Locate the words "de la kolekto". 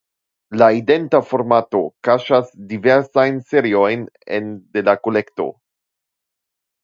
4.77-5.47